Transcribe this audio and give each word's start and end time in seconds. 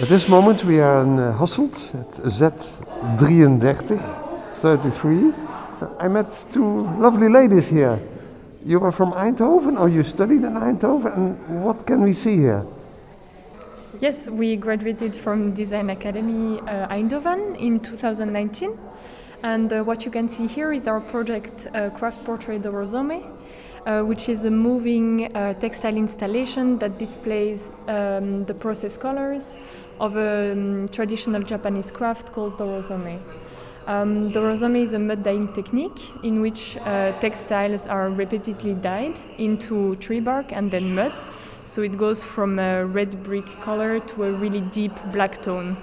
At 0.00 0.08
this 0.08 0.28
moment 0.28 0.62
we 0.62 0.78
are 0.78 1.02
in 1.02 1.18
uh, 1.18 1.36
Hasselt 1.36 1.92
at 1.92 2.12
Z33, 2.22 3.98
33. 4.60 5.32
I 5.98 6.06
met 6.06 6.46
two 6.52 6.82
lovely 7.00 7.28
ladies 7.28 7.66
here. 7.66 7.98
You 8.64 8.80
are 8.84 8.92
from 8.92 9.10
Eindhoven 9.10 9.76
or 9.76 9.88
you 9.88 10.04
studied 10.04 10.44
in 10.44 10.54
Eindhoven 10.54 11.16
and 11.16 11.64
what 11.64 11.84
can 11.84 12.02
we 12.02 12.12
see 12.12 12.36
here? 12.36 12.64
Yes, 14.00 14.28
we 14.28 14.54
graduated 14.54 15.16
from 15.16 15.52
Design 15.52 15.90
Academy 15.90 16.60
uh, 16.60 16.86
Eindhoven 16.94 17.58
in 17.58 17.80
2019. 17.80 18.78
And 19.42 19.72
uh, 19.72 19.82
what 19.82 20.04
you 20.04 20.12
can 20.12 20.28
see 20.28 20.46
here 20.46 20.72
is 20.72 20.86
our 20.86 21.00
project 21.00 21.66
uh, 21.74 21.90
Craft 21.90 22.24
Portrait 22.24 22.62
Dorozome, 22.62 23.26
uh, 23.86 24.02
which 24.02 24.28
is 24.28 24.44
a 24.44 24.50
moving 24.50 25.34
uh, 25.34 25.54
textile 25.54 25.96
installation 25.96 26.78
that 26.78 26.98
displays 26.98 27.68
um, 27.88 28.44
the 28.44 28.54
process 28.54 28.96
colors 28.96 29.56
of 30.00 30.16
a 30.16 30.52
um, 30.52 30.88
traditional 30.88 31.42
Japanese 31.42 31.90
craft 31.90 32.32
called 32.32 32.56
dorozome. 32.58 33.20
Um, 33.86 34.30
dorozome 34.32 34.82
is 34.82 34.92
a 34.92 34.98
mud 34.98 35.24
dyeing 35.24 35.52
technique 35.54 35.98
in 36.22 36.42
which 36.42 36.76
uh, 36.76 37.18
textiles 37.20 37.86
are 37.86 38.10
repeatedly 38.10 38.74
dyed 38.74 39.16
into 39.38 39.96
tree 39.96 40.20
bark 40.20 40.52
and 40.52 40.70
then 40.70 40.94
mud. 40.94 41.18
So 41.64 41.82
it 41.82 41.96
goes 41.96 42.22
from 42.22 42.58
a 42.58 42.84
red 42.84 43.22
brick 43.22 43.46
color 43.62 44.00
to 44.00 44.24
a 44.24 44.32
really 44.32 44.60
deep 44.60 44.92
black 45.12 45.42
tone. 45.42 45.76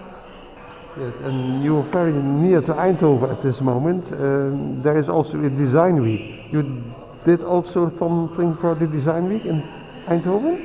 Yes, 0.98 1.18
and 1.20 1.64
you're 1.64 1.84
very 1.84 2.14
near 2.14 2.62
to 2.62 2.74
Eindhoven 2.74 3.30
at 3.32 3.42
this 3.42 3.60
moment. 3.60 4.14
Um, 4.14 4.82
there 4.82 4.98
is 4.98 5.10
also 5.10 5.44
a 5.44 5.50
design 5.50 6.02
week. 6.02 6.46
You 6.52 6.82
did 7.26 7.44
also 7.44 7.90
something 7.98 8.56
for 8.56 8.76
the 8.76 8.88
design 8.88 9.28
week 9.28 9.46
in 9.46 9.64
Eindhoven? 10.08 10.56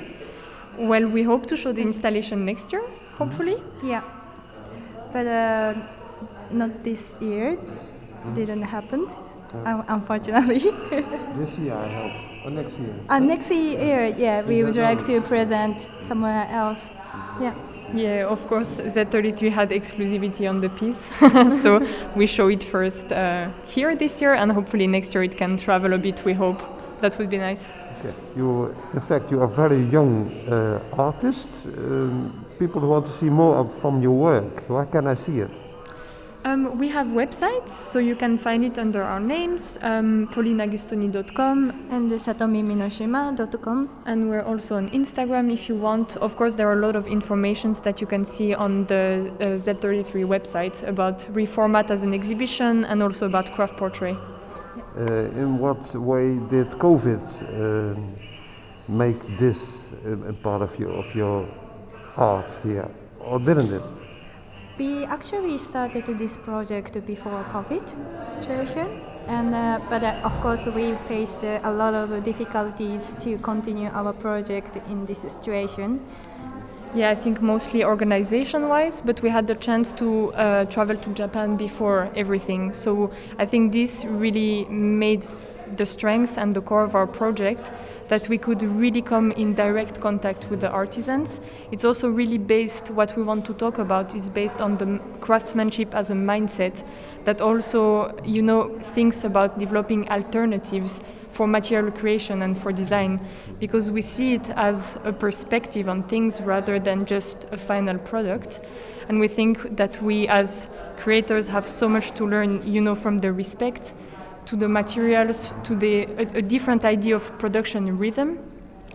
Well, 0.79 1.07
we 1.09 1.23
hope 1.23 1.47
to 1.47 1.57
show 1.57 1.73
the 1.73 1.83
installation 1.83 2.45
next 2.45 2.73
year, 2.73 2.83
hopefully. 3.19 3.57
Yeah, 3.83 4.03
but 5.13 5.27
uh, 5.27 5.75
not 6.51 6.85
this 6.85 7.17
year. 7.21 7.59
Didn't 8.35 8.63
happen, 8.63 9.07
un- 9.65 9.85
unfortunately. 9.89 10.61
This 11.41 11.57
year, 11.59 11.73
I 11.75 11.89
hope. 11.89 12.13
Or 12.45 12.51
next 12.51 12.79
year? 12.79 12.95
uh, 13.09 13.19
next 13.19 13.51
year, 13.51 14.13
yeah, 14.17 14.43
we 14.43 14.63
would 14.63 14.77
like 14.77 15.03
to 15.05 15.21
present 15.23 15.91
somewhere 16.01 16.47
else. 16.51 16.93
Yeah. 17.41 17.55
Yeah, 17.95 18.27
of 18.27 18.47
course, 18.47 18.81
Z33 18.81 19.51
had 19.51 19.71
exclusivity 19.71 20.49
on 20.49 20.61
the 20.61 20.69
piece, 20.69 21.03
so 21.63 21.85
we 22.15 22.27
show 22.27 22.49
it 22.49 22.63
first 22.63 23.11
uh, 23.11 23.51
here 23.67 23.97
this 23.97 24.21
year, 24.21 24.35
and 24.35 24.53
hopefully 24.53 24.87
next 24.87 25.15
year 25.15 25.25
it 25.25 25.37
can 25.37 25.57
travel 25.57 25.93
a 25.93 25.99
bit. 25.99 26.25
We 26.25 26.33
hope 26.33 26.61
that 27.01 27.19
would 27.19 27.31
be 27.31 27.39
nice. 27.39 27.61
Okay. 27.99 28.15
You, 28.37 28.75
in 28.95 29.01
fact, 29.01 29.31
you 29.31 29.43
are 29.43 29.49
very 29.49 29.83
young 29.91 30.31
uh, 30.49 30.81
artists. 30.93 31.67
Um, 31.67 32.47
people 32.59 32.81
want 32.81 33.07
to 33.07 33.13
see 33.13 33.29
more 33.29 33.69
from 33.81 34.01
your 34.01 34.17
work. 34.17 34.69
Where 34.69 34.87
can 34.87 35.07
I 35.07 35.15
see 35.15 35.41
it? 35.41 35.51
Um, 36.43 36.79
we 36.79 36.89
have 36.89 37.09
websites, 37.09 37.69
so 37.69 37.99
you 37.99 38.17
can 38.17 38.39
find 38.39 38.65
it 38.65 38.79
under 38.79 39.03
our 39.03 39.21
names, 39.21 39.79
um, 39.83 40.27
paulinagustoni.com, 40.29 41.89
And 41.91 42.11
satomiminoshima.com. 42.11 43.91
and 44.07 44.31
we're 44.31 44.43
also 44.43 44.77
on 44.77 44.89
Instagram 44.91 45.53
if 45.53 45.69
you 45.69 45.75
want. 45.75 46.17
Of 46.17 46.37
course, 46.37 46.55
there 46.55 46.67
are 46.67 46.79
a 46.79 46.87
lot 46.87 46.97
of 46.97 47.07
informations 47.07 47.81
that 47.81 48.01
you 48.01 48.07
can 48.07 48.25
see 48.25 48.55
on 48.55 48.87
the 48.87 49.31
uh, 49.39 49.45
Z33 49.59 50.25
website 50.25 50.83
about 50.89 51.19
Reformat 51.35 51.91
as 51.91 52.03
an 52.05 52.15
exhibition 52.15 52.87
and 52.87 53.03
also 53.03 53.27
about 53.27 53.53
craft 53.53 53.77
portrait. 53.77 54.17
Uh, 54.97 55.03
in 55.37 55.59
what 55.59 55.95
way 55.95 56.39
did 56.49 56.71
COVID 56.71 57.23
um, 57.61 58.17
make 58.89 59.21
this 59.39 59.85
um, 60.07 60.25
a 60.27 60.33
part 60.33 60.63
of 60.63 60.79
your, 60.79 60.93
of 60.93 61.15
your 61.15 61.47
art 62.17 62.51
here, 62.63 62.89
or 63.19 63.39
didn't 63.39 63.75
it? 63.75 64.00
Actually 65.11 65.51
we 65.51 65.59
started 65.59 66.07
this 66.07 66.37
project 66.37 67.05
before 67.05 67.45
COVID 67.51 68.31
situation, 68.31 69.03
and 69.27 69.53
uh, 69.53 69.81
but 69.91 70.05
uh, 70.05 70.21
of 70.23 70.41
course 70.41 70.69
we 70.69 70.95
faced 71.09 71.43
uh, 71.43 71.59
a 71.65 71.73
lot 71.73 71.95
of 71.95 72.23
difficulties 72.23 73.15
to 73.15 73.37
continue 73.39 73.89
our 73.89 74.13
project 74.13 74.77
in 74.89 75.05
this 75.07 75.19
situation. 75.19 76.01
Yeah, 76.95 77.11
I 77.11 77.17
think 77.17 77.43
mostly 77.43 77.83
organization 77.83 78.69
wise, 78.69 79.01
but 79.01 79.21
we 79.21 79.31
had 79.31 79.49
the 79.49 79.57
chance 79.57 79.93
to 79.95 80.33
uh, 80.35 80.65
travel 80.67 80.97
to 80.97 81.11
Japan 81.11 81.57
before 81.57 82.09
everything. 82.15 82.73
So 82.73 83.11
I 83.37 83.47
think 83.47 83.73
this 83.73 84.05
really 84.05 84.65
made 84.67 85.27
the 85.77 85.87
strength 85.87 86.39
and 86.39 86.55
the 86.55 86.61
core 86.61 86.85
of 86.85 86.95
our 86.95 87.09
project 87.09 87.73
that 88.11 88.29
we 88.29 88.37
could 88.37 88.61
really 88.61 89.01
come 89.01 89.31
in 89.33 89.55
direct 89.55 90.01
contact 90.01 90.51
with 90.51 90.61
the 90.61 90.69
artisans. 90.69 91.41
It's 91.71 91.85
also 91.85 92.09
really 92.09 92.39
based, 92.39 92.91
what 92.91 93.17
we 93.17 93.23
want 93.23 93.47
to 93.47 93.55
talk 93.55 93.79
about 93.79 94.17
is 94.17 94.29
based 94.29 94.61
on 94.61 94.77
the 94.79 95.01
craftsmanship 95.21 95.95
as 95.95 96.11
a 96.11 96.15
mindset 96.15 96.85
that 97.25 97.41
also, 97.41 98.13
you 98.25 98.43
know, 98.43 98.77
thinks 98.95 99.23
about 99.23 99.61
developing 99.61 100.09
alternatives 100.11 100.99
for 101.31 101.47
material 101.47 101.93
creation 101.93 102.43
and 102.43 102.61
for 102.61 102.73
design 102.73 103.25
because 103.61 103.93
we 103.93 104.03
see 104.03 104.35
it 104.35 104.51
as 104.51 104.99
a 105.05 105.13
perspective 105.13 105.89
on 105.89 106.03
things 106.03 106.41
rather 106.41 106.81
than 106.81 107.07
just 107.07 107.47
a 107.53 107.57
final 107.57 107.97
product 107.99 108.67
and 109.09 109.21
we 109.21 109.29
think 109.29 109.77
that 109.77 110.03
we 110.03 110.27
as 110.27 110.69
creators 110.99 111.47
have 111.47 111.69
so 111.69 111.89
much 111.89 112.11
to 112.11 112.27
learn 112.27 112.61
you 112.67 112.81
know 112.81 112.97
from 112.97 113.19
the 113.19 113.33
respect 113.33 113.93
to 114.47 114.57
the 114.57 114.69
materials 114.69 115.51
to 115.65 115.75
the 115.77 116.05
a, 116.19 116.39
a 116.39 116.43
different 116.43 116.85
idea 116.85 117.17
of 117.17 117.39
production 117.39 117.99
rhythm. 117.99 118.39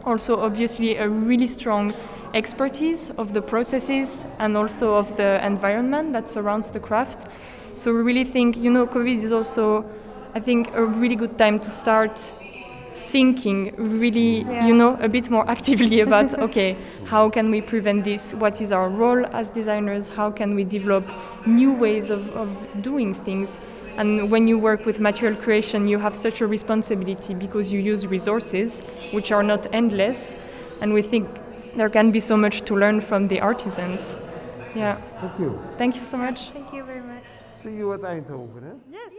Also 0.05 0.39
obviously 0.39 0.97
a 0.97 1.07
really 1.07 1.47
strong 1.47 1.93
expertise 2.33 3.11
of 3.17 3.33
the 3.33 3.41
processes 3.41 4.25
and 4.39 4.57
also 4.57 4.93
of 4.93 5.15
the 5.17 5.45
environment 5.45 6.11
that 6.13 6.27
surrounds 6.27 6.69
the 6.69 6.79
craft. 6.79 7.27
So 7.75 7.93
we 7.93 8.01
really 8.01 8.23
think 8.23 8.57
you 8.57 8.71
know 8.71 8.87
covid 8.87 9.21
is 9.23 9.31
also 9.31 9.83
i 10.33 10.39
think 10.39 10.73
a 10.73 10.85
really 10.85 11.15
good 11.15 11.37
time 11.37 11.59
to 11.59 11.69
start 11.69 12.11
thinking 13.11 13.73
really 13.99 14.41
Yeah. 14.41 14.67
you 14.67 14.73
know 14.73 14.97
a 15.01 15.07
bit 15.07 15.29
more 15.29 15.49
actively 15.55 16.01
about 16.01 16.33
okay 16.39 16.75
how 17.05 17.29
can 17.29 17.51
we 17.51 17.61
prevent 17.61 18.03
this? 18.03 18.33
What 18.33 18.61
is 18.61 18.71
our 18.71 18.89
role 18.89 19.25
as 19.27 19.49
designers? 19.49 20.07
How 20.15 20.31
can 20.31 20.55
we 20.55 20.63
develop 20.63 21.03
new 21.45 21.71
ways 21.71 22.09
of, 22.09 22.27
of 22.35 22.49
doing 22.81 23.13
things 23.13 23.59
and 23.97 24.29
when 24.31 24.47
you 24.47 24.57
work 24.59 24.85
with 24.85 24.99
material 24.99 25.37
creation 25.41 25.87
you 25.87 25.97
have 25.99 26.15
such 26.15 26.41
a 26.41 26.47
responsibility 26.47 27.33
because 27.33 27.71
you 27.71 27.79
use 27.79 28.05
resources 28.07 28.89
which 29.11 29.31
are 29.31 29.43
not 29.43 29.67
endless 29.73 30.37
and 30.81 30.93
we 30.93 31.01
think 31.01 31.27
there 31.75 31.89
can 31.89 32.11
be 32.11 32.19
so 32.19 32.35
much 32.37 32.61
to 32.61 32.75
learn 32.75 32.99
from 33.01 33.27
the 33.27 33.39
artisans 33.39 34.01
yeah 34.75 34.95
Thank 35.21 35.39
you. 35.39 35.59
thank 35.77 35.95
you 35.95 36.03
so 36.03 36.17
much 36.17 36.49
Thank 36.51 36.73
you 36.73 36.83
very 36.83 37.01
much. 37.01 37.23
See 37.63 37.75
you 37.75 37.93
at 37.93 38.01
Eindhoven. 38.01 38.63
Eh? 38.71 38.75
yes 38.91 39.11